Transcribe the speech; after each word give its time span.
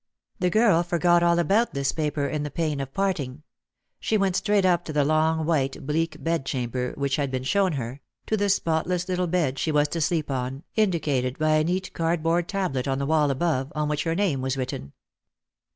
The 0.39 0.49
girl 0.49 0.81
forgot 0.81 1.21
all 1.21 1.37
about 1.37 1.75
this 1.75 1.91
paper 1.91 2.25
in 2.25 2.41
the 2.41 2.49
pain 2.49 2.79
of 2.79 2.91
parting. 2.91 3.43
She 3.99 4.17
went 4.17 4.35
straight 4.35 4.65
up 4.65 4.83
to 4.85 4.93
the 4.93 5.05
long 5.05 5.45
white 5.45 5.85
bleak 5.85 6.23
bed 6.23 6.43
chamber 6.43 6.93
which 6.97 7.17
had 7.17 7.29
been 7.29 7.43
shown 7.43 7.73
her— 7.73 8.01
to 8.25 8.35
the 8.35 8.49
spotless 8.49 9.07
little 9.07 9.27
bed 9.27 9.59
she 9.59 9.71
was 9.71 9.87
to 9.89 10.01
sleep 10.01 10.31
on, 10.31 10.63
indicated 10.75 11.37
by 11.37 11.51
a 11.57 11.63
neat 11.63 11.93
cardboard 11.93 12.47
tablet 12.47 12.87
on 12.87 12.97
the 12.97 13.05
wall 13.05 13.29
above, 13.29 13.71
on 13.75 13.87
which 13.87 14.03
her 14.05 14.15
name 14.15 14.41
was 14.41 14.57
written. 14.57 14.93